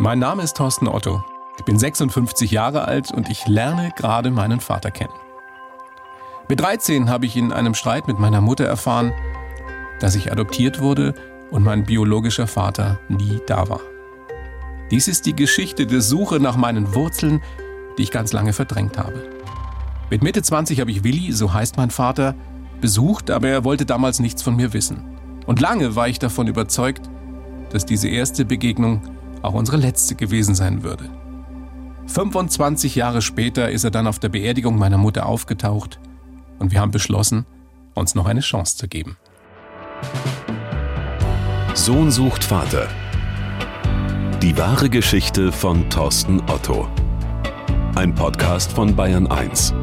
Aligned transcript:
Mein 0.00 0.20
Name 0.20 0.44
ist 0.44 0.56
Thorsten 0.56 0.86
Otto. 0.86 1.24
Ich 1.58 1.64
bin 1.64 1.76
56 1.76 2.52
Jahre 2.52 2.84
alt 2.84 3.10
und 3.10 3.28
ich 3.28 3.48
lerne 3.48 3.90
gerade 3.96 4.30
meinen 4.30 4.60
Vater 4.60 4.92
kennen. 4.92 5.12
Mit 6.48 6.60
13 6.60 7.10
habe 7.10 7.26
ich 7.26 7.36
in 7.36 7.52
einem 7.52 7.74
Streit 7.74 8.06
mit 8.06 8.20
meiner 8.20 8.40
Mutter 8.40 8.64
erfahren, 8.64 9.12
dass 9.98 10.14
ich 10.14 10.30
adoptiert 10.30 10.80
wurde 10.80 11.14
und 11.50 11.64
mein 11.64 11.82
biologischer 11.82 12.46
Vater 12.46 13.00
nie 13.08 13.40
da 13.48 13.68
war. 13.68 13.80
Dies 14.92 15.08
ist 15.08 15.26
die 15.26 15.34
Geschichte 15.34 15.84
der 15.84 16.00
Suche 16.00 16.38
nach 16.38 16.56
meinen 16.56 16.94
Wurzeln, 16.94 17.42
die 17.98 18.04
ich 18.04 18.12
ganz 18.12 18.32
lange 18.32 18.52
verdrängt 18.52 18.98
habe. 18.98 19.28
Mit 20.10 20.22
Mitte 20.22 20.42
20 20.42 20.78
habe 20.78 20.92
ich 20.92 21.02
Willi, 21.02 21.32
so 21.32 21.52
heißt 21.52 21.76
mein 21.76 21.90
Vater, 21.90 22.36
besucht, 22.80 23.32
aber 23.32 23.48
er 23.48 23.64
wollte 23.64 23.84
damals 23.84 24.20
nichts 24.20 24.44
von 24.44 24.54
mir 24.54 24.72
wissen. 24.72 25.18
Und 25.46 25.60
lange 25.60 25.96
war 25.96 26.06
ich 26.06 26.20
davon 26.20 26.46
überzeugt, 26.46 27.10
dass 27.70 27.84
diese 27.84 28.08
erste 28.08 28.44
Begegnung 28.44 29.17
auch 29.42 29.54
unsere 29.54 29.76
letzte 29.76 30.14
gewesen 30.14 30.54
sein 30.54 30.82
würde. 30.82 31.08
25 32.06 32.94
Jahre 32.94 33.22
später 33.22 33.70
ist 33.70 33.84
er 33.84 33.90
dann 33.90 34.06
auf 34.06 34.18
der 34.18 34.30
Beerdigung 34.30 34.78
meiner 34.78 34.98
Mutter 34.98 35.26
aufgetaucht 35.26 36.00
und 36.58 36.72
wir 36.72 36.80
haben 36.80 36.90
beschlossen, 36.90 37.46
uns 37.94 38.14
noch 38.14 38.26
eine 38.26 38.40
Chance 38.40 38.76
zu 38.76 38.88
geben. 38.88 39.16
Sohn 41.74 42.10
sucht 42.10 42.44
Vater. 42.44 42.88
Die 44.42 44.56
wahre 44.56 44.88
Geschichte 44.88 45.52
von 45.52 45.88
Thorsten 45.90 46.40
Otto. 46.48 46.88
Ein 47.94 48.14
Podcast 48.14 48.72
von 48.72 48.94
Bayern 48.94 49.26
1. 49.26 49.74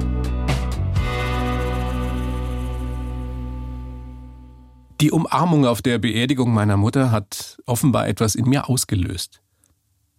Die 5.01 5.11
Umarmung 5.11 5.65
auf 5.65 5.81
der 5.81 5.99
Beerdigung 5.99 6.53
meiner 6.53 6.77
Mutter 6.77 7.11
hat 7.11 7.57
offenbar 7.65 8.07
etwas 8.07 8.35
in 8.35 8.47
mir 8.47 8.69
ausgelöst. 8.69 9.41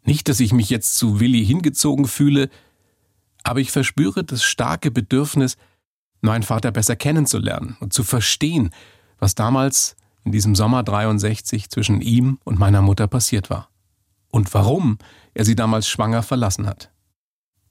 Nicht, 0.06 0.28
dass 0.28 0.40
ich 0.40 0.52
mich 0.52 0.70
jetzt 0.70 0.96
zu 0.96 1.20
Willi 1.20 1.44
hingezogen 1.44 2.06
fühle, 2.06 2.48
aber 3.42 3.60
ich 3.60 3.70
verspüre 3.70 4.24
das 4.24 4.42
starke 4.42 4.90
Bedürfnis, 4.90 5.56
meinen 6.20 6.42
Vater 6.42 6.70
besser 6.70 6.96
kennenzulernen 6.96 7.76
und 7.80 7.92
zu 7.92 8.02
verstehen, 8.02 8.70
was 9.18 9.34
damals 9.34 9.96
in 10.24 10.32
diesem 10.32 10.54
Sommer 10.54 10.82
63 10.82 11.68
zwischen 11.70 12.00
ihm 12.00 12.38
und 12.44 12.58
meiner 12.58 12.82
Mutter 12.82 13.06
passiert 13.06 13.50
war. 13.50 13.68
Und 14.30 14.52
warum 14.54 14.98
er 15.34 15.44
sie 15.44 15.54
damals 15.54 15.88
schwanger 15.88 16.22
verlassen 16.22 16.66
hat. 16.66 16.90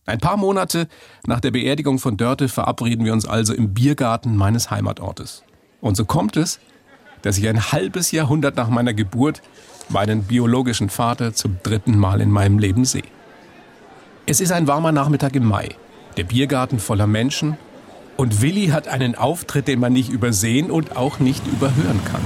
Ein 0.06 0.19
paar 0.19 0.38
Monate 0.38 0.88
nach 1.25 1.39
der 1.39 1.52
Beerdigung 1.52 2.00
von 2.00 2.16
Dörte 2.16 2.47
verabreden 2.47 3.06
wir 3.06 3.13
uns 3.13 3.25
also 3.25 3.53
im 3.53 3.73
Biergarten 3.73 4.36
meines 4.36 4.69
Heimatortes. 4.69 5.44
Und 5.81 5.95
so 5.95 6.06
kommt 6.06 6.38
es, 6.38 6.59
dass 7.23 7.38
ich 7.38 7.47
ein 7.47 7.72
halbes 7.72 8.11
Jahrhundert 8.11 8.56
nach 8.56 8.69
meiner 8.69 8.94
Geburt 8.94 9.41
meinen 9.89 10.23
biologischen 10.23 10.89
Vater 10.89 11.33
zum 11.33 11.58
dritten 11.64 11.97
Mal 11.97 12.22
in 12.22 12.31
meinem 12.31 12.59
Leben 12.59 12.86
sehe. 12.86 13.03
Es 14.25 14.41
ist 14.41 14.52
ein 14.52 14.67
warmer 14.67 14.91
Nachmittag 14.91 15.36
im 15.36 15.45
Mai, 15.45 15.69
der 16.17 16.23
Biergarten 16.23 16.80
voller 16.80 17.08
Menschen 17.08 17.58
und 18.17 18.41
Willi 18.41 18.67
hat 18.67 18.88
einen 18.88 19.16
Auftritt, 19.16 19.67
den 19.67 19.80
man 19.80 19.94
nicht 19.94 20.09
übersehen 20.09 20.72
und 20.72 20.95
auch 20.95 21.19
nicht 21.19 21.45
überhören 21.47 22.00
kann. 22.06 22.22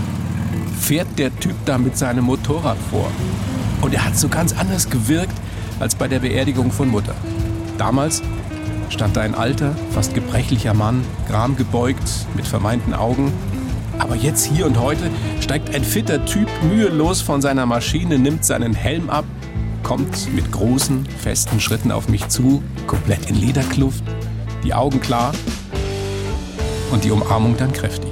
Fährt 0.80 1.18
der 1.18 1.36
Typ 1.40 1.56
da 1.66 1.78
mit 1.78 1.98
seinem 1.98 2.26
Motorrad 2.26 2.78
vor. 2.90 3.10
Und 3.82 3.94
er 3.94 4.06
hat 4.06 4.16
so 4.16 4.28
ganz 4.28 4.58
anders 4.58 4.90
gewirkt 4.90 5.34
als 5.80 5.96
bei 5.96 6.08
der 6.08 6.20
Beerdigung 6.20 6.72
von 6.72 6.90
Mutter. 6.90 7.16
Damals 7.78 8.22
stand 8.90 9.16
da 9.16 9.22
ein 9.22 9.36
alter, 9.36 9.76
fast 9.92 10.14
gebrechlicher 10.14 10.74
Mann, 10.74 11.04
gramgebeugt, 11.28 12.28
mit 12.36 12.46
vermeinten 12.48 12.94
Augen. 12.94 13.34
Aber 14.00 14.16
jetzt, 14.16 14.46
hier 14.46 14.66
und 14.66 14.80
heute, 14.80 15.12
steigt 15.42 15.76
ein 15.76 15.84
fitter 15.84 16.26
Typ 16.26 16.48
mühelos 16.64 17.22
von 17.22 17.42
seiner 17.42 17.66
Maschine, 17.66 18.18
nimmt 18.18 18.46
seinen 18.46 18.74
Helm 18.74 19.10
ab, 19.10 19.26
kommt 19.84 20.34
mit 20.34 20.52
großen, 20.52 21.06
festen 21.06 21.60
Schritten 21.60 21.92
auf 21.92 22.08
mich 22.08 22.28
zu, 22.30 22.64
komplett 22.88 23.30
in 23.30 23.36
Lederkluft, 23.36 24.04
die 24.64 24.74
Augen 24.74 25.02
klar 25.02 25.34
und 26.92 27.04
die 27.04 27.12
Umarmung 27.12 27.58
dann 27.58 27.74
kräftig. 27.74 28.10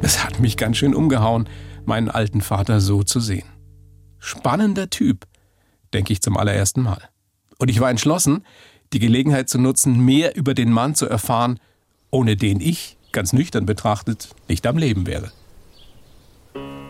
Es 0.00 0.24
hat 0.24 0.40
mich 0.40 0.56
ganz 0.56 0.78
schön 0.78 0.94
umgehauen, 0.94 1.48
meinen 1.84 2.10
alten 2.10 2.40
Vater 2.40 2.80
so 2.80 3.02
zu 3.02 3.20
sehen. 3.20 3.46
Spannender 4.18 4.88
Typ, 4.88 5.26
denke 5.92 6.12
ich 6.12 6.22
zum 6.22 6.36
allerersten 6.36 6.82
Mal. 6.82 7.10
Und 7.58 7.70
ich 7.70 7.78
war 7.78 7.90
entschlossen, 7.90 8.42
die 8.94 8.98
Gelegenheit 8.98 9.48
zu 9.48 9.58
nutzen, 9.58 10.00
mehr 10.00 10.34
über 10.34 10.54
den 10.54 10.72
Mann 10.72 10.94
zu 10.94 11.06
erfahren, 11.06 11.60
ohne 12.10 12.36
den 12.36 12.60
ich, 12.60 12.96
ganz 13.14 13.32
nüchtern 13.32 13.64
betrachtet, 13.64 14.28
nicht 14.48 14.66
am 14.66 14.76
Leben 14.76 15.06
wäre. 15.06 15.30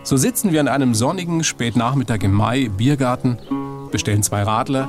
So 0.03 0.17
sitzen 0.17 0.53
wir 0.53 0.61
an 0.61 0.69
einem 0.69 0.95
sonnigen 0.95 1.45
Spätnachmittag 1.45 2.23
im 2.25 2.33
Mai 2.33 2.63
im 2.63 2.77
Biergarten, 2.77 3.39
bestellen 3.93 4.23
zwei 4.23 4.43
Radler 4.43 4.89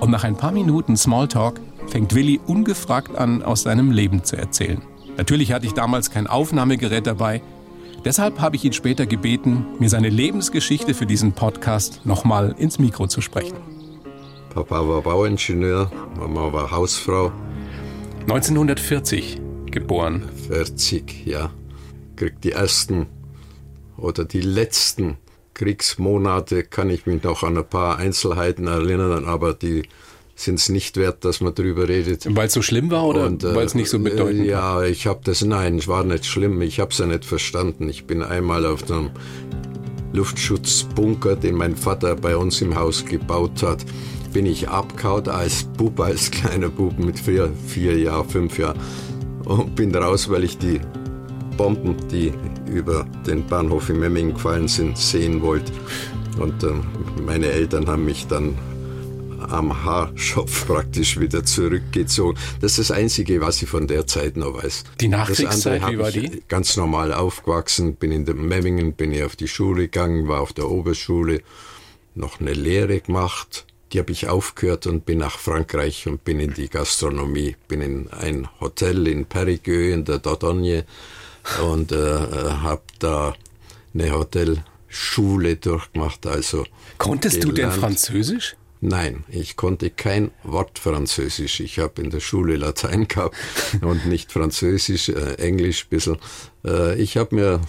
und 0.00 0.10
nach 0.10 0.24
ein 0.24 0.36
paar 0.36 0.52
Minuten 0.52 0.96
Smalltalk 0.96 1.60
fängt 1.86 2.14
Willi 2.14 2.40
ungefragt 2.46 3.16
an, 3.16 3.42
aus 3.42 3.62
seinem 3.62 3.90
Leben 3.90 4.24
zu 4.24 4.36
erzählen. 4.36 4.82
Natürlich 5.16 5.52
hatte 5.52 5.66
ich 5.66 5.74
damals 5.74 6.10
kein 6.10 6.26
Aufnahmegerät 6.26 7.06
dabei, 7.06 7.42
deshalb 8.04 8.40
habe 8.40 8.56
ich 8.56 8.64
ihn 8.64 8.72
später 8.72 9.06
gebeten, 9.06 9.66
mir 9.78 9.90
seine 9.90 10.08
Lebensgeschichte 10.08 10.94
für 10.94 11.06
diesen 11.06 11.32
Podcast 11.32 12.00
nochmal 12.04 12.54
ins 12.58 12.78
Mikro 12.78 13.06
zu 13.06 13.20
sprechen. 13.20 13.56
Papa 14.54 14.88
war 14.88 15.02
Bauingenieur, 15.02 15.92
Mama 16.18 16.52
war 16.52 16.70
Hausfrau. 16.70 17.30
1940 18.22 19.40
geboren. 19.70 20.28
40, 20.48 21.26
ja. 21.26 21.50
Kriegt 22.16 22.44
die 22.44 22.52
ersten 22.52 23.06
oder 23.96 24.24
die 24.24 24.40
letzten 24.40 25.16
Kriegsmonate, 25.54 26.64
kann 26.64 26.90
ich 26.90 27.06
mich 27.06 27.22
noch 27.22 27.42
an 27.42 27.58
ein 27.58 27.68
paar 27.68 27.98
Einzelheiten 27.98 28.66
erinnern, 28.66 29.26
aber 29.26 29.52
die 29.54 29.82
sind 30.34 30.58
es 30.58 30.70
nicht 30.70 30.96
wert, 30.96 31.24
dass 31.24 31.40
man 31.40 31.54
darüber 31.54 31.86
redet. 31.88 32.26
Weil 32.34 32.46
es 32.46 32.54
so 32.54 32.62
schlimm 32.62 32.90
war 32.90 33.04
oder 33.04 33.26
äh, 33.26 33.54
weil 33.54 33.66
es 33.66 33.74
nicht 33.74 33.90
so 33.90 33.98
bedeutend 33.98 34.46
äh, 34.46 34.50
Ja, 34.50 34.82
ich 34.82 35.06
habe 35.06 35.20
das, 35.22 35.42
nein, 35.44 35.76
es 35.78 35.86
war 35.86 36.02
nicht 36.02 36.24
schlimm, 36.24 36.62
ich 36.62 36.80
habe 36.80 36.92
es 36.92 36.98
ja 36.98 37.06
nicht 37.06 37.26
verstanden. 37.26 37.88
Ich 37.88 38.06
bin 38.06 38.22
einmal 38.22 38.64
auf 38.64 38.90
einem 38.90 39.10
Luftschutzbunker, 40.12 41.36
den 41.36 41.56
mein 41.56 41.76
Vater 41.76 42.16
bei 42.16 42.36
uns 42.36 42.62
im 42.62 42.74
Haus 42.74 43.04
gebaut 43.04 43.62
hat, 43.62 43.84
bin 44.32 44.46
ich 44.46 44.68
abgehauen 44.68 45.28
als 45.28 45.64
Bub, 45.64 46.00
als 46.00 46.30
kleiner 46.30 46.68
Bub 46.70 46.98
mit 46.98 47.18
vier, 47.18 47.52
vier 47.66 47.98
Jahren, 47.98 48.28
fünf 48.28 48.58
Jahren 48.58 48.78
und 49.50 49.74
bin 49.74 49.94
raus, 49.94 50.30
weil 50.30 50.44
ich 50.44 50.58
die 50.58 50.80
Bomben, 51.56 51.96
die 52.08 52.32
über 52.66 53.04
den 53.26 53.46
Bahnhof 53.46 53.90
in 53.90 53.98
Memmingen 53.98 54.34
gefallen 54.34 54.68
sind, 54.68 54.96
sehen 54.96 55.42
wollte. 55.42 55.72
Und 56.38 56.62
äh, 56.62 56.72
meine 57.26 57.46
Eltern 57.46 57.88
haben 57.88 58.04
mich 58.04 58.26
dann 58.28 58.56
am 59.40 59.84
Haarschopf 59.84 60.66
praktisch 60.68 61.18
wieder 61.18 61.44
zurückgezogen. 61.44 62.38
Das 62.60 62.78
ist 62.78 62.90
das 62.90 62.96
Einzige, 62.96 63.40
was 63.40 63.60
ich 63.60 63.68
von 63.68 63.88
der 63.88 64.06
Zeit 64.06 64.36
noch 64.36 64.62
weiß. 64.62 64.84
Die 65.00 65.08
Nachkriegszeit, 65.08 65.86
wie 65.90 65.98
war 65.98 66.12
die? 66.12 66.42
Ganz 66.46 66.76
normal 66.76 67.12
aufgewachsen, 67.12 67.96
bin 67.96 68.12
in 68.12 68.24
Memmingen, 68.24 68.92
bin 68.92 69.12
ich 69.12 69.24
auf 69.24 69.34
die 69.34 69.48
Schule 69.48 69.82
gegangen, 69.82 70.28
war 70.28 70.40
auf 70.40 70.52
der 70.52 70.70
Oberschule, 70.70 71.42
noch 72.14 72.40
eine 72.40 72.52
Lehre 72.52 73.00
gemacht. 73.00 73.66
Die 73.92 73.98
habe 73.98 74.12
ich 74.12 74.28
aufgehört 74.28 74.86
und 74.86 75.04
bin 75.04 75.18
nach 75.18 75.38
Frankreich 75.38 76.06
und 76.06 76.22
bin 76.24 76.38
in 76.38 76.54
die 76.54 76.68
Gastronomie, 76.68 77.56
bin 77.66 77.80
in 77.80 78.08
ein 78.10 78.48
Hotel 78.60 79.08
in 79.08 79.26
Périgueux 79.26 79.92
in 79.92 80.04
der 80.04 80.18
Dordogne 80.18 80.84
und 81.64 81.90
äh, 81.90 81.96
habe 81.96 82.82
da 83.00 83.34
eine 83.92 84.12
Hotelschule 84.12 85.56
durchgemacht. 85.56 86.26
Also 86.26 86.64
Konntest 86.98 87.40
gelernt. 87.40 87.58
du 87.58 87.62
denn 87.62 87.72
Französisch? 87.72 88.56
Nein, 88.82 89.24
ich 89.28 89.56
konnte 89.56 89.90
kein 89.90 90.30
Wort 90.42 90.78
Französisch. 90.78 91.60
Ich 91.60 91.78
habe 91.78 92.00
in 92.00 92.08
der 92.08 92.20
Schule 92.20 92.56
Latein 92.56 93.08
gehabt 93.08 93.36
und 93.82 94.06
nicht 94.06 94.32
Französisch, 94.32 95.10
äh, 95.10 95.34
Englisch 95.34 95.84
ein 95.84 95.88
bisschen. 95.90 96.16
Äh, 96.64 97.00
ich 97.00 97.18
habe 97.18 97.34
mir 97.34 97.60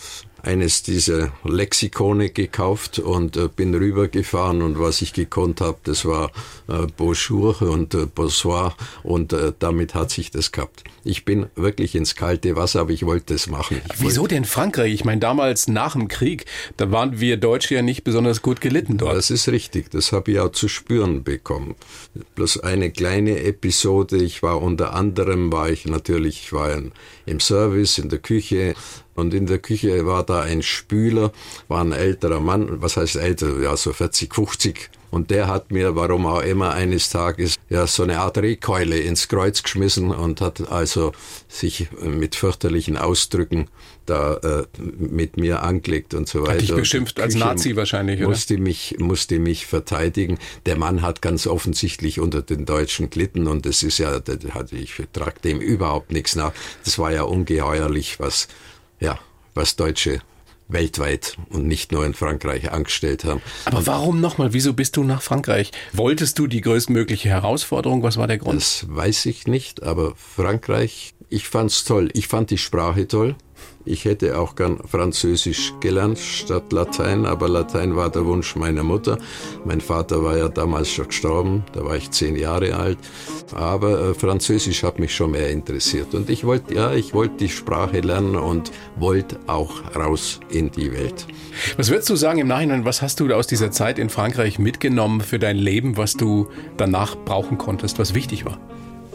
eines 0.44 0.84
dieser 0.84 1.32
Lexikone 1.44 2.30
gekauft 2.30 3.00
und 3.00 3.38
äh, 3.38 3.48
bin 3.48 3.76
rübergefahren 3.76 4.62
und 4.62 4.80
was 4.80 5.02
ich 5.02 5.14
gekonnt 5.14 5.62
habe, 5.62 5.78
das 5.84 6.06
war 6.06 6.32
äh, 6.68 6.88
Bonjour 6.98 7.62
und 7.62 7.94
äh, 7.94 8.08
Bonsoir 8.08 8.76
und 9.04 9.34
äh, 9.34 9.54
damit 9.60 9.94
hat 9.94 10.10
sich 10.10 10.32
das 10.32 10.52
gehabt. 10.52 10.84
Ich 11.04 11.26
bin 11.26 11.48
wirklich 11.56 11.96
ins 11.96 12.16
kalte 12.16 12.56
Wasser, 12.56 12.82
aber 12.82 12.92
ich 12.92 13.06
wollte 13.06 13.34
das 13.34 13.48
machen. 13.48 13.82
Ich 13.94 14.02
Wieso 14.02 14.28
denn 14.28 14.46
Frankreich? 14.46 14.94
Ich 14.94 15.06
meine, 15.06 15.20
damals 15.20 15.68
nach 15.68 15.94
dem 15.94 16.08
Krieg, 16.08 16.46
da 16.78 16.92
waren 16.92 17.20
wir 17.20 17.38
Deutsche 17.38 17.76
ja 17.76 17.82
nicht 17.82 18.04
besonders 18.04 18.42
gut 18.42 18.62
gelitten 18.62 18.98
dort. 18.98 19.16
Das 19.16 19.30
ist 19.32 19.48
richtig, 19.50 19.92
das 19.92 20.12
habe 20.12 20.32
ich 20.32 20.40
auch 20.40 20.52
zu 20.52 20.68
spüren 20.68 21.24
bekommen. 21.24 21.76
Bloß 22.36 22.60
eine 22.60 22.92
kleine 22.92 23.44
Episode, 23.44 24.18
ich 24.18 24.44
war 24.44 24.62
unter 24.62 24.94
anderem, 24.94 25.52
war 25.52 25.70
ich 25.70 25.86
natürlich, 25.86 26.44
ich 26.44 26.54
war 26.54 26.72
im 27.26 27.40
Service, 27.40 27.98
in 27.98 28.10
der 28.10 28.20
Küche, 28.20 28.76
Und 29.16 29.34
in 29.34 29.46
der 29.46 29.60
Küche 29.60 30.06
war 30.06 30.24
da 30.24 30.42
ein 30.42 30.62
Spüler, 30.62 31.32
war 31.68 31.82
ein 31.82 31.92
älterer 31.92 32.40
Mann, 32.40 32.82
was 32.82 32.98
heißt 32.98 33.18
älter, 33.18 33.60
ja 33.60 33.76
so 33.76 33.94
40, 33.94 34.34
50. 34.34 34.90
Und 35.12 35.30
der 35.30 35.48
hat 35.48 35.72
mir, 35.72 35.98
warum 35.98 36.26
auch 36.26 36.42
immer, 36.42 36.72
eines 36.72 37.10
Tages 37.10 37.58
ja 37.70 37.86
so 37.86 38.04
eine 38.04 38.20
Art 38.20 38.38
Rehkeule 38.38 38.98
ins 38.98 39.28
Kreuz 39.28 39.62
geschmissen 39.62 40.12
und 40.12 40.40
hat 40.40 40.72
also 40.72 41.12
sich 41.50 41.90
mit 42.02 42.36
fürchterlichen 42.36 42.96
Ausdrücken 42.98 43.68
da 44.06 44.36
äh, 44.36 44.64
mit 44.98 45.36
mir 45.38 45.64
angelegt 45.64 46.14
und 46.14 46.30
so 46.30 46.44
weiter. 46.44 46.54
Hat 46.54 46.62
dich 46.62 46.74
beschimpft 46.74 47.20
als 47.20 47.36
Nazi 47.36 47.76
wahrscheinlich, 47.76 48.22
musste 48.22 48.54
oder? 48.54 48.64
Mich, 48.64 48.96
musste 49.00 49.40
mich 49.40 49.66
verteidigen. 49.66 50.40
Der 50.66 50.78
Mann 50.78 51.02
hat 51.02 51.22
ganz 51.22 51.46
offensichtlich 51.46 52.20
unter 52.22 52.42
den 52.42 52.66
Deutschen 52.66 53.10
gelitten 53.10 53.48
und 53.48 53.66
das 53.66 53.84
ist 53.84 53.98
ja, 53.98 54.22
ich 54.72 54.94
trage 55.12 55.42
dem 55.44 55.60
überhaupt 55.60 56.12
nichts 56.12 56.36
nach. 56.36 56.54
Das 56.86 56.98
war 56.98 57.12
ja 57.12 57.24
ungeheuerlich, 57.24 58.20
was, 58.20 58.48
ja, 59.02 59.20
was 59.54 59.76
Deutsche 59.76 60.22
weltweit 60.70 61.36
und 61.50 61.68
nicht 61.68 61.92
nur 61.92 62.06
in 62.06 62.14
Frankreich 62.14 62.72
angestellt 62.72 63.26
haben. 63.26 63.42
Aber 63.66 63.86
warum 63.88 64.22
nochmal? 64.22 64.54
Wieso 64.54 64.74
bist 64.74 64.96
du 64.96 65.04
nach 65.04 65.22
Frankreich? 65.22 65.72
Wolltest 65.92 66.40
du 66.40 66.48
die 66.48 66.62
größtmögliche 66.62 67.28
Herausforderung? 67.28 68.04
Was 68.04 68.16
war 68.16 68.28
der 68.28 68.38
Grund? 68.38 68.56
Das 68.56 68.86
weiß 68.88 69.26
ich 69.26 69.48
nicht, 69.48 69.84
aber 69.84 70.14
Frankreich, 70.16 71.14
ich 71.30 71.50
fand's 71.50 71.84
toll. 71.84 72.10
Ich 72.14 72.28
fand 72.28 72.52
die 72.52 72.58
Sprache 72.58 73.08
toll. 73.08 73.36
Ich 73.84 74.06
hätte 74.06 74.38
auch 74.38 74.56
gern 74.56 74.78
Französisch 74.86 75.74
gelernt 75.80 76.20
statt 76.20 76.72
Latein, 76.72 77.26
aber 77.26 77.50
Latein 77.50 77.96
war 77.96 78.12
der 78.12 78.26
Wunsch 78.26 78.56
meiner 78.56 78.84
Mutter. 78.84 79.18
Mein 79.66 79.82
Vater 79.82 80.24
war 80.24 80.38
ja 80.38 80.50
damals 80.50 80.90
schon 80.90 81.08
gestorben, 81.08 81.64
da 81.74 81.84
war 81.84 81.96
ich 81.96 82.12
zehn 82.12 82.36
Jahre 82.36 82.76
alt. 82.76 83.00
Aber 83.56 84.10
äh, 84.10 84.14
Französisch 84.14 84.84
hat 84.84 85.00
mich 85.00 85.16
schon 85.16 85.32
mehr 85.32 85.50
interessiert. 85.50 86.14
Und 86.14 86.30
ich 86.30 86.46
wollte, 86.46 86.76
ja, 86.76 86.94
ich 86.94 87.16
wollte 87.16 87.38
die 87.38 87.50
Sprache 87.50 88.02
lernen 88.02 88.36
und 88.36 88.72
wollte 88.98 89.40
auch 89.48 89.96
raus 89.96 90.40
in 90.50 90.70
die 90.70 90.92
Welt. 90.92 91.26
Was 91.78 91.90
würdest 91.90 92.10
du 92.10 92.16
sagen 92.16 92.40
im 92.40 92.48
Nachhinein, 92.48 92.86
was 92.86 93.02
hast 93.02 93.20
du 93.20 93.34
aus 93.34 93.48
dieser 93.48 93.72
Zeit 93.72 93.98
in 93.98 94.10
Frankreich 94.10 94.60
mitgenommen 94.60 95.22
für 95.22 95.40
dein 95.40 95.58
Leben, 95.58 95.98
was 95.98 96.14
du 96.14 96.50
danach 96.78 97.16
brauchen 97.16 97.58
konntest, 97.58 97.98
was 97.98 98.14
wichtig 98.14 98.46
war? 98.46 98.60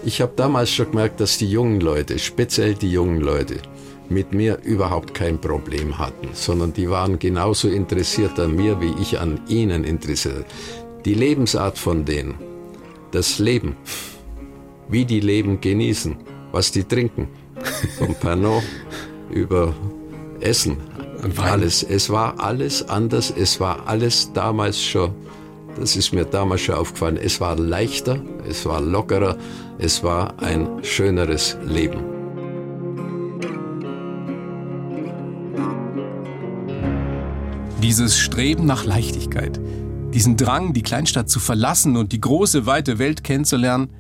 Ich 0.04 0.20
habe 0.20 0.32
damals 0.36 0.70
schon 0.70 0.90
gemerkt, 0.90 1.20
dass 1.20 1.38
die 1.38 1.50
jungen 1.50 1.80
Leute, 1.80 2.18
speziell 2.18 2.74
die 2.74 2.92
jungen 2.92 3.20
Leute, 3.20 3.56
mit 4.10 4.32
mir 4.32 4.58
überhaupt 4.62 5.14
kein 5.14 5.40
Problem 5.40 5.98
hatten, 5.98 6.28
sondern 6.32 6.72
die 6.72 6.88
waren 6.90 7.18
genauso 7.18 7.68
interessiert 7.68 8.38
an 8.38 8.54
mir, 8.56 8.80
wie 8.80 8.94
ich 9.00 9.18
an 9.18 9.40
ihnen 9.48 9.84
interessiert. 9.84 10.46
Die 11.04 11.14
Lebensart 11.14 11.78
von 11.78 12.04
denen, 12.04 12.34
das 13.10 13.38
Leben, 13.38 13.76
wie 14.88 15.04
die 15.04 15.20
Leben 15.20 15.60
genießen, 15.60 16.16
was 16.52 16.72
die 16.72 16.84
trinken, 16.84 17.28
vom 17.98 18.14
Pernod 18.14 18.62
über 19.30 19.74
Essen, 20.40 20.76
alles. 21.38 21.82
Es 21.82 22.10
war 22.10 22.38
alles 22.38 22.88
anders, 22.88 23.32
es 23.36 23.58
war 23.60 23.86
alles 23.86 24.32
damals 24.32 24.82
schon, 24.82 25.14
das 25.78 25.96
ist 25.96 26.12
mir 26.12 26.24
damals 26.24 26.62
schon 26.62 26.76
aufgefallen, 26.76 27.16
es 27.16 27.40
war 27.40 27.56
leichter, 27.56 28.20
es 28.48 28.64
war 28.66 28.80
lockerer, 28.80 29.36
es 29.78 30.02
war 30.02 30.34
ein 30.40 30.82
schöneres 30.82 31.56
Leben. 31.64 32.15
Dieses 37.82 38.18
Streben 38.18 38.64
nach 38.64 38.84
Leichtigkeit, 38.84 39.60
diesen 40.14 40.38
Drang, 40.38 40.72
die 40.72 40.82
Kleinstadt 40.82 41.28
zu 41.28 41.38
verlassen 41.38 41.96
und 41.98 42.12
die 42.12 42.20
große, 42.20 42.64
weite 42.64 42.98
Welt 42.98 43.22
kennenzulernen, 43.22 43.90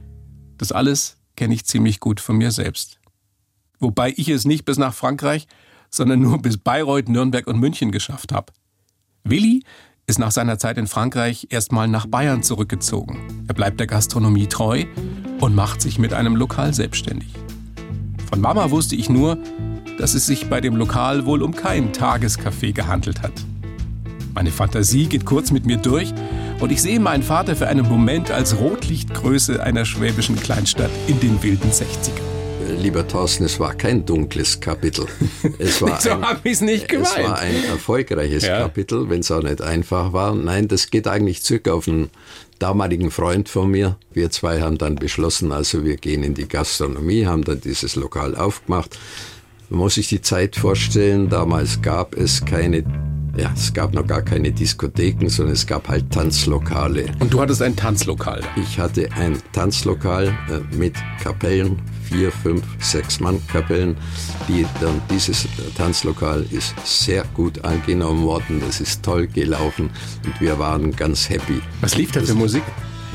das 0.56 0.72
alles 0.72 1.18
kenne 1.36 1.52
ich 1.52 1.66
ziemlich 1.66 2.00
gut 2.00 2.18
von 2.18 2.36
mir 2.36 2.50
selbst. 2.52 2.98
Wobei 3.78 4.14
ich 4.16 4.30
es 4.30 4.46
nicht 4.46 4.64
bis 4.64 4.78
nach 4.78 4.94
Frankreich, 4.94 5.46
sondern 5.90 6.20
nur 6.20 6.40
bis 6.40 6.56
Bayreuth, 6.56 7.10
Nürnberg 7.10 7.46
und 7.46 7.60
München 7.60 7.92
geschafft 7.92 8.32
habe. 8.32 8.52
Willi 9.24 9.62
ist 10.06 10.18
nach 10.18 10.30
seiner 10.30 10.58
Zeit 10.58 10.78
in 10.78 10.86
Frankreich 10.86 11.48
erstmal 11.50 11.86
nach 11.86 12.06
Bayern 12.06 12.42
zurückgezogen. 12.42 13.44
Er 13.46 13.54
bleibt 13.54 13.78
der 13.78 13.86
Gastronomie 13.86 14.46
treu 14.46 14.84
und 15.40 15.54
macht 15.54 15.82
sich 15.82 15.98
mit 15.98 16.14
einem 16.14 16.34
Lokal 16.34 16.72
selbstständig. 16.72 17.34
Von 18.30 18.40
Mama 18.40 18.70
wusste 18.70 18.96
ich 18.96 19.10
nur, 19.10 19.38
dass 19.98 20.14
es 20.14 20.26
sich 20.26 20.48
bei 20.48 20.62
dem 20.62 20.76
Lokal 20.76 21.26
wohl 21.26 21.42
um 21.42 21.54
kein 21.54 21.92
Tagescafé 21.92 22.72
gehandelt 22.72 23.22
hat. 23.22 23.32
Meine 24.36 24.50
Fantasie 24.50 25.06
geht 25.06 25.24
kurz 25.24 25.50
mit 25.50 25.64
mir 25.64 25.78
durch 25.78 26.12
und 26.60 26.70
ich 26.70 26.82
sehe 26.82 27.00
meinen 27.00 27.22
Vater 27.22 27.56
für 27.56 27.68
einen 27.68 27.88
Moment 27.88 28.30
als 28.30 28.58
Rotlichtgröße 28.58 29.62
einer 29.62 29.86
schwäbischen 29.86 30.36
Kleinstadt 30.36 30.90
in 31.06 31.18
den 31.20 31.42
wilden 31.42 31.70
60ern. 31.70 32.76
Lieber 32.78 33.08
Thorsten, 33.08 33.44
es 33.44 33.58
war 33.58 33.72
kein 33.72 34.04
dunkles 34.04 34.60
Kapitel. 34.60 35.06
Es 35.58 35.80
war 35.82 35.98
so 35.98 36.10
habe 36.10 36.40
ich 36.44 36.52
es 36.52 36.60
nicht 36.60 36.86
gemeint. 36.86 37.16
Es 37.16 37.24
war 37.24 37.38
ein 37.38 37.64
erfolgreiches 37.64 38.44
ja. 38.44 38.58
Kapitel, 38.58 39.08
wenn 39.08 39.20
es 39.20 39.30
auch 39.30 39.42
nicht 39.42 39.62
einfach 39.62 40.12
war. 40.12 40.34
Nein, 40.34 40.68
das 40.68 40.90
geht 40.90 41.08
eigentlich 41.08 41.42
zurück 41.42 41.68
auf 41.68 41.88
einen 41.88 42.10
damaligen 42.58 43.10
Freund 43.10 43.48
von 43.48 43.70
mir. 43.70 43.96
Wir 44.12 44.30
zwei 44.30 44.60
haben 44.60 44.76
dann 44.76 44.96
beschlossen, 44.96 45.50
also 45.50 45.82
wir 45.82 45.96
gehen 45.96 46.22
in 46.22 46.34
die 46.34 46.46
Gastronomie, 46.46 47.24
haben 47.24 47.42
dann 47.42 47.62
dieses 47.62 47.96
Lokal 47.96 48.36
aufgemacht. 48.36 48.98
Man 49.70 49.80
muss 49.80 49.94
sich 49.94 50.08
die 50.08 50.20
Zeit 50.20 50.56
vorstellen, 50.56 51.30
damals 51.30 51.80
gab 51.80 52.14
es 52.14 52.44
keine 52.44 52.84
ja, 53.36 53.52
es 53.54 53.72
gab 53.72 53.92
noch 53.92 54.06
gar 54.06 54.22
keine 54.22 54.50
Diskotheken, 54.50 55.28
sondern 55.28 55.54
es 55.54 55.66
gab 55.66 55.88
halt 55.88 56.10
Tanzlokale. 56.10 57.06
Und 57.18 57.32
du 57.32 57.40
hattest 57.40 57.62
ein 57.62 57.76
Tanzlokal? 57.76 58.42
Ich 58.56 58.78
hatte 58.78 59.08
ein 59.12 59.36
Tanzlokal 59.52 60.28
äh, 60.28 60.76
mit 60.76 60.94
Kapellen, 61.22 61.78
vier, 62.04 62.32
fünf, 62.32 62.64
sechs 62.80 63.20
Mann 63.20 63.40
Kapellen. 63.48 63.96
Die, 64.48 64.64
dann, 64.80 65.00
dieses 65.10 65.46
Tanzlokal 65.76 66.46
ist 66.50 66.74
sehr 66.84 67.24
gut 67.34 67.64
angenommen 67.64 68.24
worden, 68.24 68.62
das 68.64 68.80
ist 68.80 69.02
toll 69.02 69.26
gelaufen 69.26 69.90
und 70.24 70.40
wir 70.40 70.58
waren 70.58 70.94
ganz 70.94 71.28
happy. 71.28 71.60
Was 71.80 71.96
lief 71.96 72.12
da 72.12 72.20
für 72.20 72.34
Musik? 72.34 72.62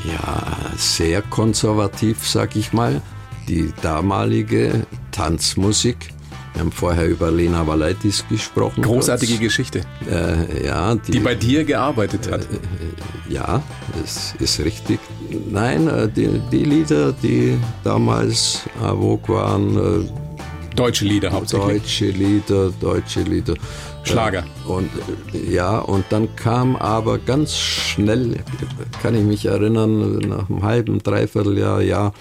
Ja, 0.05 0.57
sehr 0.77 1.21
konservativ, 1.21 2.27
sag 2.27 2.55
ich 2.55 2.73
mal. 2.73 3.01
Die 3.47 3.71
damalige 3.81 4.85
Tanzmusik 5.11 6.13
wir 6.53 6.61
haben 6.61 6.71
vorher 6.71 7.07
über 7.07 7.31
Lena 7.31 7.65
Valaitis 7.65 8.25
gesprochen. 8.27 8.83
Großartige 8.83 9.33
kurz. 9.33 9.43
Geschichte. 9.43 9.81
Äh, 10.09 10.65
ja, 10.65 10.95
die, 10.95 11.11
die, 11.11 11.19
bei 11.19 11.35
dir 11.35 11.63
gearbeitet 11.63 12.29
hat. 12.29 12.41
Äh, 12.41 12.55
äh, 12.55 13.33
ja, 13.33 13.63
das 14.01 14.35
ist 14.39 14.59
richtig. 14.59 14.99
Nein, 15.49 15.87
äh, 15.87 16.09
die, 16.09 16.41
die 16.51 16.65
Lieder, 16.65 17.13
die 17.13 17.57
damals 17.83 18.63
vogue 18.79 19.35
waren. 19.35 20.05
Äh, 20.05 20.75
deutsche 20.75 21.05
Lieder 21.05 21.31
hauptsächlich. 21.31 21.81
Deutsche 21.81 22.09
Lieder, 22.09 22.71
deutsche 22.79 23.21
Lieder. 23.21 23.53
Schlager. 24.03 24.43
Und 24.67 24.89
ja, 25.31 25.77
und 25.79 26.05
dann 26.09 26.35
kam 26.35 26.75
aber 26.75 27.19
ganz 27.19 27.55
schnell, 27.55 28.37
kann 29.01 29.15
ich 29.15 29.23
mich 29.23 29.45
erinnern, 29.45 30.17
nach 30.19 30.49
einem 30.49 30.63
halben, 30.63 31.03
dreiviertel 31.03 31.57
Jahr, 31.57 31.81
ja, 31.81 32.11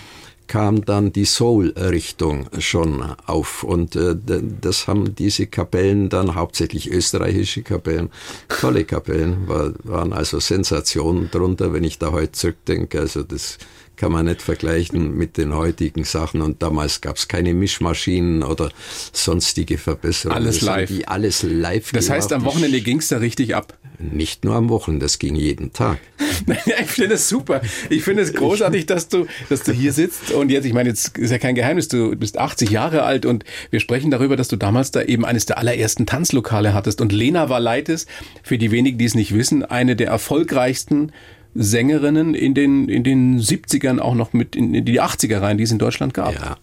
kam 0.50 0.84
dann 0.84 1.12
die 1.12 1.26
Soul-Richtung 1.26 2.48
schon 2.58 3.04
auf. 3.24 3.62
Und 3.62 3.94
äh, 3.94 4.16
das 4.60 4.88
haben 4.88 5.14
diese 5.14 5.46
Kapellen 5.46 6.08
dann, 6.08 6.34
hauptsächlich 6.34 6.90
österreichische 6.90 7.62
Kapellen, 7.62 8.10
tolle 8.48 8.84
Kapellen, 8.84 9.46
war, 9.46 9.72
waren 9.84 10.12
also 10.12 10.40
Sensationen 10.40 11.30
drunter, 11.30 11.72
wenn 11.72 11.84
ich 11.84 12.00
da 12.00 12.10
heute 12.10 12.32
zurückdenke. 12.32 12.98
Also 12.98 13.22
das 13.22 13.58
kann 14.00 14.12
man 14.12 14.24
nicht 14.24 14.40
vergleichen 14.40 15.14
mit 15.14 15.36
den 15.36 15.54
heutigen 15.54 16.04
Sachen. 16.04 16.40
Und 16.40 16.62
damals 16.62 17.02
gab 17.02 17.16
es 17.16 17.28
keine 17.28 17.52
Mischmaschinen 17.52 18.42
oder 18.42 18.70
sonstige 19.12 19.76
Verbesserungen. 19.76 20.42
Alles 20.42 20.62
live. 20.62 20.90
Alles 21.04 21.42
live. 21.42 21.92
Das 21.92 22.08
heißt, 22.08 22.32
am 22.32 22.46
Wochenende 22.46 22.80
ging 22.80 23.00
es 23.00 23.08
da 23.08 23.18
richtig 23.18 23.54
ab. 23.54 23.76
Nicht 23.98 24.46
nur 24.46 24.54
am 24.54 24.70
Wochenende, 24.70 25.04
das 25.04 25.18
ging 25.18 25.34
jeden 25.34 25.74
Tag. 25.74 25.98
ich 26.64 26.86
finde 26.86 27.16
es 27.16 27.28
super. 27.28 27.60
Ich 27.90 28.02
finde 28.02 28.22
es 28.22 28.32
großartig, 28.32 28.86
dass 28.86 29.08
du, 29.08 29.26
dass 29.50 29.64
du 29.64 29.72
hier 29.72 29.92
sitzt 29.92 30.30
und 30.30 30.50
jetzt, 30.50 30.64
ich 30.64 30.72
meine, 30.72 30.88
jetzt 30.88 31.18
ist 31.18 31.30
ja 31.30 31.36
kein 31.36 31.54
Geheimnis, 31.54 31.88
du 31.88 32.16
bist 32.16 32.38
80 32.38 32.70
Jahre 32.70 33.02
alt 33.02 33.26
und 33.26 33.44
wir 33.68 33.80
sprechen 33.80 34.10
darüber, 34.10 34.36
dass 34.36 34.48
du 34.48 34.56
damals 34.56 34.92
da 34.92 35.02
eben 35.02 35.26
eines 35.26 35.44
der 35.44 35.58
allerersten 35.58 36.06
Tanzlokale 36.06 36.72
hattest. 36.72 37.02
Und 37.02 37.12
Lena 37.12 37.50
Valaitis, 37.50 38.06
für 38.42 38.56
die 38.56 38.70
wenigen, 38.70 38.96
die 38.96 39.04
es 39.04 39.14
nicht 39.14 39.34
wissen, 39.34 39.62
eine 39.62 39.94
der 39.94 40.08
erfolgreichsten 40.08 41.12
Sängerinnen 41.54 42.34
in 42.34 42.54
den, 42.54 42.88
in 42.88 43.02
den 43.02 43.40
70ern 43.40 43.98
auch 43.98 44.14
noch 44.14 44.32
mit 44.32 44.54
in, 44.54 44.74
in 44.74 44.84
die 44.84 45.00
80er 45.00 45.40
rein, 45.40 45.58
die 45.58 45.64
es 45.64 45.72
in 45.72 45.78
Deutschland 45.78 46.14
gab. 46.14 46.32
Ja, 46.34 46.56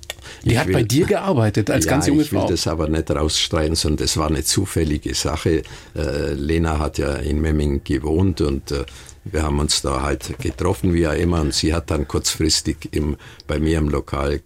die 0.46 0.58
hat 0.58 0.68
will, 0.68 0.74
bei 0.74 0.84
dir 0.84 1.06
gearbeitet 1.06 1.70
als 1.70 1.86
ja, 1.86 1.92
ganz 1.92 2.08
junge 2.08 2.24
Frau. 2.24 2.44
Ich 2.44 2.44
will 2.44 2.56
das 2.56 2.68
aber 2.68 2.88
nicht 2.88 3.10
rausstreuen, 3.12 3.76
sondern 3.76 4.06
das 4.06 4.18
war 4.18 4.28
eine 4.28 4.44
zufällige 4.44 5.14
Sache. 5.14 5.64
Äh, 5.96 6.34
Lena 6.34 6.80
hat 6.80 6.98
ja 6.98 7.16
in 7.16 7.42
Memming 7.42 7.82
gewohnt 7.84 8.42
und 8.42 8.72
äh, 8.72 8.86
wir 9.32 9.44
haben 9.44 9.60
uns 9.60 9.82
da 9.82 10.04
halt 10.04 10.40
getroffen, 10.40 10.94
wie 10.94 11.02
ja 11.02 11.12
immer, 11.12 11.42
und 11.42 11.54
sie 11.54 11.74
hat 11.74 11.92
dann 11.92 12.08
kurzfristig 12.08 12.90
im, 12.92 13.18
bei 13.46 13.60
mir 13.60 13.78
im 13.78 13.90
Lokal 13.90 14.34
äh, 14.34 14.42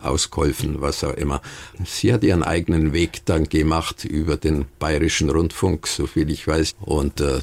ausgeholfen, 0.00 0.80
was 0.80 1.04
auch 1.04 1.14
immer. 1.14 1.40
Sie 1.84 2.12
hat 2.12 2.24
ihren 2.24 2.42
eigenen 2.42 2.92
Weg 2.92 3.24
dann 3.26 3.48
gemacht 3.48 4.04
über 4.04 4.36
den 4.36 4.64
bayerischen 4.78 5.30
Rundfunk, 5.30 5.86
so 5.86 6.06
viel 6.06 6.30
ich 6.30 6.46
weiß. 6.46 6.74
Und 6.80 7.20
äh, 7.20 7.40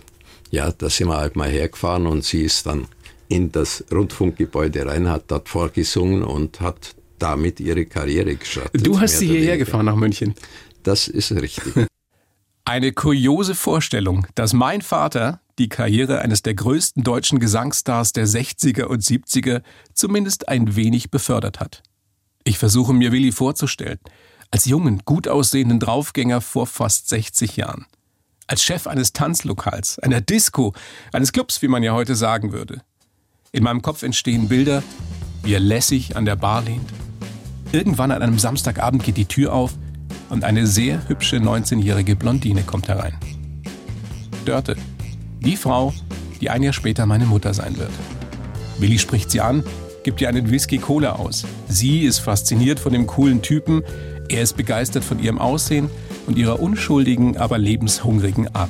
ja, 0.55 0.71
da 0.71 0.89
sind 0.89 1.09
wir 1.09 1.17
halt 1.17 1.35
mal 1.35 1.49
hergefahren 1.49 2.07
und 2.07 2.23
sie 2.23 2.41
ist 2.43 2.65
dann 2.65 2.87
in 3.27 3.51
das 3.51 3.83
Rundfunkgebäude 3.91 4.85
rein, 4.85 5.09
hat 5.09 5.25
dort 5.27 5.49
vorgesungen 5.49 6.23
und 6.23 6.61
hat 6.61 6.95
damit 7.19 7.59
ihre 7.59 7.85
Karriere 7.85 8.35
gestartet. 8.35 8.85
Du 8.85 8.99
hast 8.99 9.19
sie 9.19 9.27
hierher 9.27 9.57
gefahren 9.57 9.85
nach 9.85 9.95
München? 9.95 10.33
Das 10.83 11.07
ist 11.07 11.31
richtig. 11.31 11.87
Eine 12.65 12.93
kuriose 12.93 13.53
Vorstellung, 13.53 14.25
dass 14.35 14.53
mein 14.53 14.81
Vater 14.81 15.41
die 15.59 15.69
Karriere 15.69 16.19
eines 16.19 16.41
der 16.41 16.55
größten 16.55 17.03
deutschen 17.03 17.39
Gesangsstars 17.39 18.13
der 18.13 18.27
60er 18.27 18.83
und 18.83 19.03
70er 19.03 19.61
zumindest 19.93 20.47
ein 20.49 20.75
wenig 20.75 21.11
befördert 21.11 21.59
hat. 21.59 21.83
Ich 22.43 22.57
versuche 22.57 22.93
mir 22.93 23.11
Willi 23.11 23.31
vorzustellen, 23.31 23.99
als 24.51 24.65
jungen, 24.65 25.01
gut 25.05 25.27
aussehenden 25.27 25.79
Draufgänger 25.79 26.41
vor 26.41 26.65
fast 26.65 27.09
60 27.09 27.57
Jahren. 27.57 27.85
Als 28.47 28.61
Chef 28.61 28.85
eines 28.85 29.11
Tanzlokals, 29.11 29.97
einer 29.99 30.21
Disco, 30.21 30.73
eines 31.11 31.31
Clubs, 31.31 31.63
wie 31.63 31.67
man 31.67 31.81
ja 31.81 31.93
heute 31.93 32.15
sagen 32.15 32.51
würde. 32.51 32.81
In 33.51 33.63
meinem 33.63 33.81
Kopf 33.81 34.03
entstehen 34.03 34.47
Bilder, 34.47 34.83
wie 35.41 35.53
er 35.53 35.59
lässig 35.59 36.15
an 36.15 36.25
der 36.25 36.35
Bar 36.35 36.61
lehnt. 36.61 36.87
Irgendwann 37.71 38.11
an 38.11 38.21
einem 38.21 38.37
Samstagabend 38.37 39.03
geht 39.03 39.17
die 39.17 39.25
Tür 39.25 39.51
auf 39.51 39.73
und 40.29 40.43
eine 40.43 40.67
sehr 40.67 41.07
hübsche 41.07 41.37
19-jährige 41.37 42.15
Blondine 42.15 42.61
kommt 42.61 42.87
herein. 42.87 43.17
Dörte, 44.45 44.75
die 45.39 45.57
Frau, 45.57 45.91
die 46.39 46.51
ein 46.51 46.61
Jahr 46.61 46.73
später 46.73 47.07
meine 47.07 47.25
Mutter 47.25 47.51
sein 47.55 47.77
wird. 47.77 47.91
Willi 48.77 48.99
spricht 48.99 49.31
sie 49.31 49.41
an, 49.41 49.63
gibt 50.03 50.21
ihr 50.21 50.29
einen 50.29 50.51
Whisky 50.51 50.77
Cola 50.77 51.13
aus. 51.13 51.45
Sie 51.67 52.01
ist 52.01 52.19
fasziniert 52.19 52.79
von 52.79 52.93
dem 52.93 53.07
coolen 53.07 53.41
Typen, 53.41 53.81
er 54.29 54.41
ist 54.41 54.57
begeistert 54.57 55.03
von 55.03 55.19
ihrem 55.19 55.39
Aussehen 55.39 55.89
und 56.27 56.37
ihrer 56.37 56.59
unschuldigen, 56.59 57.37
aber 57.37 57.57
lebenshungrigen 57.57 58.53
Art. 58.55 58.69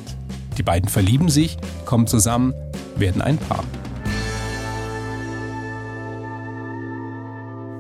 Die 0.58 0.64
beiden 0.64 0.90
verlieben 0.90 1.30
sich, 1.30 1.58
kommen 1.86 2.08
zusammen, 2.08 2.54
werden 2.96 3.22
ein 3.22 3.38
Paar. 3.38 3.64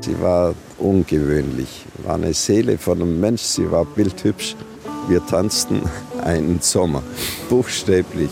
Sie 0.01 0.21
war 0.21 0.53
ungewöhnlich, 0.77 1.85
war 2.03 2.15
eine 2.15 2.33
Seele 2.33 2.77
von 2.77 3.01
einem 3.01 3.19
Mensch, 3.19 3.41
sie 3.41 3.71
war 3.71 3.85
bildhübsch. 3.85 4.55
Wir 5.07 5.25
tanzten 5.25 5.81
einen 6.23 6.59
Sommer, 6.61 7.01
buchstäblich. 7.49 8.29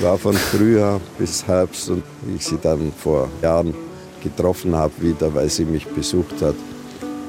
War 0.00 0.18
von 0.18 0.34
Frühjahr 0.34 1.00
bis 1.18 1.46
Herbst 1.46 1.88
und 1.90 2.02
wie 2.22 2.36
ich 2.36 2.44
sie 2.44 2.58
dann 2.60 2.92
vor 2.92 3.28
Jahren 3.42 3.74
getroffen 4.22 4.74
habe 4.74 4.92
wieder, 5.00 5.32
weil 5.34 5.48
sie 5.48 5.64
mich 5.64 5.86
besucht 5.86 6.42
hat, 6.42 6.56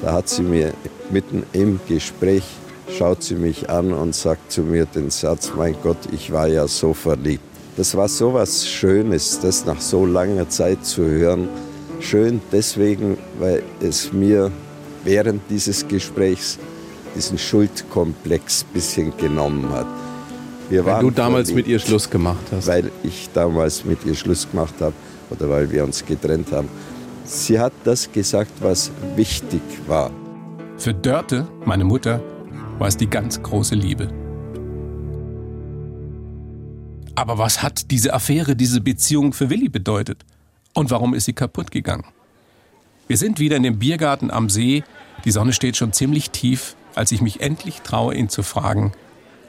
da 0.02 0.12
hat 0.12 0.28
sie 0.28 0.42
mir 0.42 0.72
mitten 1.10 1.44
im 1.52 1.80
Gespräch, 1.88 2.44
schaut 2.96 3.22
sie 3.22 3.34
mich 3.34 3.70
an 3.70 3.92
und 3.92 4.14
sagt 4.14 4.52
zu 4.52 4.62
mir 4.62 4.86
den 4.86 5.10
Satz, 5.10 5.52
mein 5.56 5.76
Gott, 5.82 5.98
ich 6.12 6.32
war 6.32 6.46
ja 6.46 6.68
so 6.68 6.94
verliebt. 6.94 7.44
Das 7.76 7.96
war 7.96 8.08
so 8.08 8.32
was 8.32 8.66
Schönes, 8.66 9.40
das 9.40 9.66
nach 9.66 9.80
so 9.80 10.06
langer 10.06 10.48
Zeit 10.48 10.84
zu 10.84 11.04
hören 11.04 11.48
schön 12.00 12.40
deswegen, 12.52 13.18
weil 13.38 13.62
es 13.80 14.12
mir 14.12 14.50
während 15.04 15.42
dieses 15.50 15.86
Gesprächs 15.86 16.58
diesen 17.14 17.38
Schuldkomplex 17.38 18.64
ein 18.64 18.72
bisschen 18.72 19.16
genommen 19.16 19.68
hat. 19.70 19.86
Wir 20.68 20.84
weil 20.84 21.00
du 21.02 21.10
damals 21.10 21.48
verliebt, 21.48 21.68
mit 21.68 21.72
ihr 21.74 21.78
Schluss 21.78 22.10
gemacht 22.10 22.44
hast. 22.50 22.66
Weil 22.66 22.90
ich 23.02 23.28
damals 23.32 23.84
mit 23.84 24.04
ihr 24.04 24.14
Schluss 24.14 24.48
gemacht 24.50 24.74
habe 24.80 24.94
oder 25.30 25.48
weil 25.48 25.70
wir 25.70 25.84
uns 25.84 26.04
getrennt 26.04 26.52
haben. 26.52 26.68
Sie 27.26 27.58
hat 27.58 27.72
das 27.82 28.10
gesagt, 28.12 28.52
was 28.60 28.92
wichtig 29.16 29.60
war. 29.88 30.12
Für 30.78 30.94
Dörte, 30.94 31.46
meine 31.64 31.82
Mutter, 31.82 32.22
war 32.78 32.86
es 32.86 32.96
die 32.96 33.10
ganz 33.10 33.42
große 33.42 33.74
Liebe. 33.74 34.08
Aber 37.16 37.38
was 37.38 37.62
hat 37.62 37.90
diese 37.90 38.14
Affäre, 38.14 38.54
diese 38.54 38.80
Beziehung 38.80 39.32
für 39.32 39.50
Willi 39.50 39.68
bedeutet? 39.68 40.24
Und 40.72 40.90
warum 40.90 41.14
ist 41.14 41.24
sie 41.24 41.32
kaputt 41.32 41.72
gegangen? 41.72 42.04
Wir 43.08 43.16
sind 43.16 43.40
wieder 43.40 43.56
in 43.56 43.64
dem 43.64 43.78
Biergarten 43.78 44.30
am 44.30 44.48
See. 44.48 44.84
Die 45.24 45.30
Sonne 45.32 45.52
steht 45.52 45.76
schon 45.76 45.92
ziemlich 45.92 46.30
tief, 46.30 46.76
als 46.94 47.10
ich 47.10 47.22
mich 47.22 47.40
endlich 47.40 47.80
traue, 47.80 48.14
ihn 48.14 48.28
zu 48.28 48.44
fragen, 48.44 48.92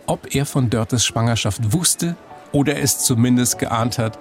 ob 0.07 0.34
er 0.34 0.46
von 0.46 0.72
Dörtes 0.72 1.05
Schwangerschaft 1.05 1.74
wusste 1.74 2.15
oder 2.51 2.79
es 2.79 3.00
zumindest 3.00 3.60
geahnt 3.60 4.00
hat, 4.00 4.17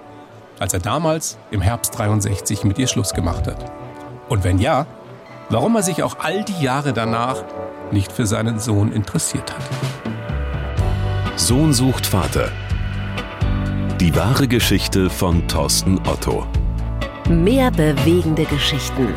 als 0.59 0.73
er 0.73 0.79
damals 0.79 1.37
im 1.51 1.61
Herbst 1.61 1.97
63 1.97 2.63
mit 2.63 2.77
ihr 2.79 2.87
Schluss 2.87 3.13
gemacht 3.13 3.47
hat. 3.47 3.71
Und 4.29 4.43
wenn 4.43 4.59
ja, 4.59 4.85
warum 5.49 5.75
er 5.75 5.83
sich 5.83 6.03
auch 6.03 6.19
all 6.19 6.43
die 6.43 6.61
Jahre 6.61 6.93
danach 6.93 7.43
nicht 7.91 8.11
für 8.11 8.25
seinen 8.25 8.59
Sohn 8.59 8.91
interessiert 8.91 9.53
hat. 9.53 9.63
Sohn 11.35 11.73
sucht 11.73 12.05
Vater. 12.05 12.51
Die 13.99 14.15
wahre 14.15 14.47
Geschichte 14.47 15.09
von 15.09 15.47
Thorsten 15.47 15.99
Otto. 16.07 16.45
Mehr 17.29 17.71
bewegende 17.71 18.45
Geschichten. 18.45 19.13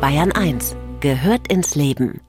Bayern 0.00 0.32
1 0.32 0.76
gehört 1.00 1.50
ins 1.50 1.74
Leben. 1.74 2.20